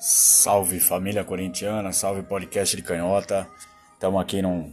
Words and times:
Salve 0.00 0.78
família 0.78 1.24
corintiana, 1.24 1.92
salve 1.92 2.22
podcast 2.22 2.76
de 2.76 2.82
canhota. 2.82 3.48
Estamos 3.94 4.20
aqui 4.20 4.40
num 4.40 4.72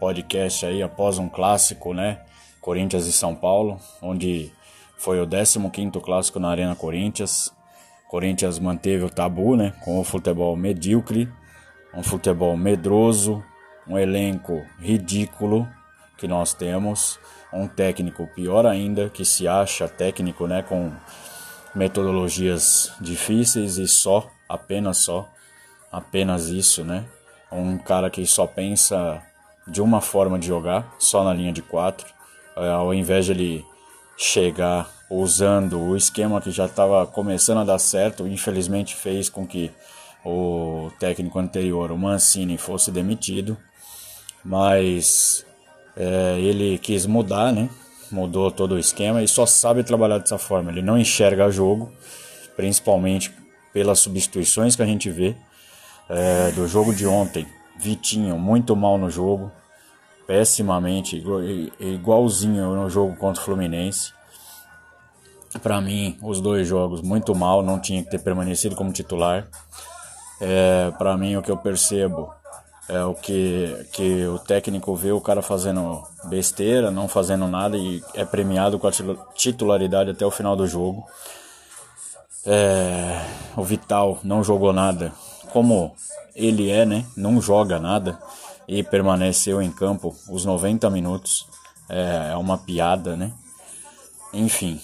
podcast 0.00 0.66
aí 0.66 0.82
após 0.82 1.18
um 1.18 1.28
clássico, 1.28 1.94
né? 1.94 2.22
Corinthians 2.60 3.06
e 3.06 3.12
São 3.12 3.32
Paulo, 3.32 3.78
onde 4.02 4.50
foi 4.98 5.20
o 5.20 5.26
15º 5.26 6.00
clássico 6.00 6.40
na 6.40 6.50
Arena 6.50 6.74
Corinthians. 6.74 7.54
Corinthians 8.08 8.58
manteve 8.58 9.04
o 9.04 9.08
tabu, 9.08 9.54
né, 9.54 9.72
com 9.84 10.00
o 10.00 10.04
futebol 10.04 10.56
medíocre, 10.56 11.32
um 11.94 12.02
futebol 12.02 12.56
medroso, 12.56 13.44
um 13.86 13.96
elenco 13.96 14.66
ridículo 14.80 15.68
que 16.18 16.26
nós 16.26 16.52
temos, 16.52 17.20
um 17.52 17.68
técnico 17.68 18.26
pior 18.34 18.66
ainda 18.66 19.08
que 19.10 19.24
se 19.24 19.46
acha 19.46 19.88
técnico, 19.88 20.48
né, 20.48 20.64
com 20.64 20.90
metodologias 21.72 22.92
difíceis 23.00 23.78
e 23.78 23.86
só, 23.86 24.28
apenas 24.48 24.98
só, 24.98 25.28
apenas 25.90 26.48
isso, 26.48 26.84
né? 26.84 27.04
Um 27.50 27.78
cara 27.78 28.10
que 28.10 28.26
só 28.26 28.46
pensa 28.46 29.22
de 29.66 29.80
uma 29.80 30.00
forma 30.00 30.38
de 30.38 30.46
jogar, 30.46 30.94
só 30.98 31.24
na 31.24 31.32
linha 31.32 31.52
de 31.52 31.62
quatro, 31.62 32.06
é, 32.56 32.68
ao 32.68 32.92
invés 32.94 33.26
de 33.26 33.32
ele 33.32 33.64
chegar 34.16 34.88
usando 35.10 35.80
o 35.80 35.96
esquema 35.96 36.40
que 36.40 36.50
já 36.50 36.66
estava 36.66 37.06
começando 37.06 37.58
a 37.58 37.64
dar 37.64 37.78
certo, 37.78 38.26
infelizmente 38.26 38.94
fez 38.94 39.28
com 39.28 39.46
que 39.46 39.70
o 40.24 40.90
técnico 40.98 41.38
anterior, 41.38 41.92
o 41.92 41.98
Mancini, 41.98 42.58
fosse 42.58 42.90
demitido, 42.90 43.56
mas 44.44 45.46
é, 45.96 46.38
ele 46.40 46.78
quis 46.78 47.06
mudar, 47.06 47.52
né? 47.52 47.68
mudou 48.10 48.50
todo 48.50 48.74
o 48.74 48.78
esquema 48.78 49.22
e 49.22 49.28
só 49.28 49.46
sabe 49.46 49.82
trabalhar 49.82 50.18
dessa 50.18 50.38
forma. 50.38 50.70
Ele 50.70 50.82
não 50.82 50.98
enxerga 50.98 51.50
jogo, 51.50 51.92
principalmente 52.56 53.32
pelas 53.76 53.98
substituições 53.98 54.74
que 54.74 54.80
a 54.80 54.86
gente 54.86 55.10
vê 55.10 55.36
é, 56.08 56.50
do 56.52 56.66
jogo 56.66 56.94
de 56.94 57.06
ontem. 57.06 57.46
Vitinho 57.78 58.38
muito 58.38 58.74
mal 58.74 58.96
no 58.96 59.10
jogo, 59.10 59.52
pessimamente, 60.26 61.22
igualzinho 61.78 62.74
no 62.74 62.88
jogo 62.88 63.14
contra 63.16 63.42
o 63.42 63.44
Fluminense. 63.44 64.14
Para 65.62 65.78
mim, 65.82 66.16
os 66.22 66.40
dois 66.40 66.66
jogos 66.66 67.02
muito 67.02 67.34
mal, 67.34 67.62
não 67.62 67.78
tinha 67.78 68.02
que 68.02 68.08
ter 68.08 68.18
permanecido 68.18 68.74
como 68.74 68.90
titular. 68.92 69.46
É, 70.40 70.90
Para 70.96 71.14
mim, 71.18 71.36
o 71.36 71.42
que 71.42 71.50
eu 71.50 71.58
percebo 71.58 72.32
é 72.88 73.04
o 73.04 73.12
que, 73.12 73.88
que 73.92 74.24
o 74.24 74.38
técnico 74.38 74.96
vê 74.96 75.12
o 75.12 75.20
cara 75.20 75.42
fazendo 75.42 76.02
besteira, 76.30 76.90
não 76.90 77.08
fazendo 77.08 77.46
nada 77.46 77.76
e 77.76 78.02
é 78.14 78.24
premiado 78.24 78.78
com 78.78 78.86
a 78.88 78.92
titularidade 79.34 80.12
até 80.12 80.24
o 80.24 80.30
final 80.30 80.56
do 80.56 80.66
jogo. 80.66 81.06
É, 82.46 83.20
o 83.56 83.64
Vital 83.64 84.20
não 84.22 84.44
jogou 84.44 84.72
nada, 84.72 85.12
como 85.52 85.94
ele 86.34 86.70
é, 86.70 86.86
né? 86.86 87.04
Não 87.16 87.40
joga 87.40 87.80
nada 87.80 88.18
e 88.68 88.82
permaneceu 88.82 89.60
em 89.60 89.70
campo 89.70 90.14
os 90.28 90.44
90 90.44 90.88
minutos. 90.90 91.46
É, 91.88 92.30
é 92.32 92.36
uma 92.36 92.56
piada, 92.58 93.16
né? 93.16 93.32
Enfim, 94.32 94.80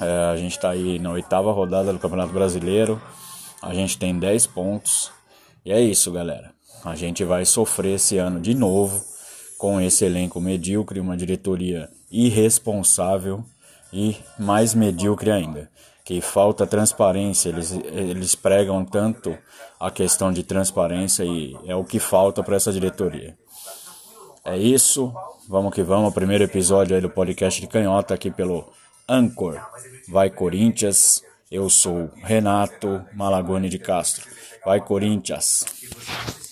é, 0.00 0.30
a 0.32 0.36
gente 0.36 0.52
está 0.52 0.70
aí 0.70 0.98
na 0.98 1.10
oitava 1.10 1.52
rodada 1.52 1.92
do 1.92 1.98
Campeonato 1.98 2.32
Brasileiro. 2.32 3.00
A 3.62 3.72
gente 3.72 3.98
tem 3.98 4.18
10 4.18 4.46
pontos. 4.48 5.10
E 5.64 5.72
é 5.72 5.80
isso, 5.80 6.10
galera. 6.10 6.52
A 6.84 6.94
gente 6.96 7.24
vai 7.24 7.44
sofrer 7.44 7.96
esse 7.96 8.16
ano 8.18 8.40
de 8.40 8.54
novo 8.54 9.04
com 9.58 9.80
esse 9.80 10.04
elenco 10.04 10.40
medíocre, 10.40 11.00
uma 11.00 11.16
diretoria 11.16 11.90
irresponsável 12.10 13.44
e 13.92 14.16
mais 14.38 14.74
medíocre 14.74 15.30
ainda. 15.30 15.70
Que 16.10 16.20
falta 16.20 16.66
transparência, 16.66 17.50
eles, 17.50 17.70
eles 17.70 18.34
pregam 18.34 18.84
tanto 18.84 19.38
a 19.78 19.92
questão 19.92 20.32
de 20.32 20.42
transparência 20.42 21.22
e 21.22 21.56
é 21.64 21.76
o 21.76 21.84
que 21.84 22.00
falta 22.00 22.42
para 22.42 22.56
essa 22.56 22.72
diretoria. 22.72 23.38
É 24.44 24.58
isso, 24.58 25.14
vamos 25.48 25.72
que 25.72 25.84
vamos. 25.84 26.12
Primeiro 26.12 26.42
episódio 26.42 26.96
aí 26.96 27.00
do 27.00 27.08
podcast 27.08 27.60
de 27.60 27.68
Canhota 27.68 28.12
aqui 28.12 28.28
pelo 28.28 28.72
Anchor. 29.08 29.60
Vai 30.08 30.30
Corinthians, 30.30 31.22
eu 31.48 31.70
sou 31.70 32.10
Renato 32.24 33.04
Malagone 33.14 33.68
de 33.68 33.78
Castro. 33.78 34.28
Vai 34.64 34.80
Corinthians! 34.80 35.64